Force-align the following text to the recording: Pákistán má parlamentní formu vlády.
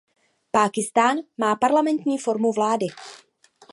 Pákistán 0.51 1.17
má 1.37 1.55
parlamentní 1.55 2.17
formu 2.17 2.51
vlády. 2.53 2.87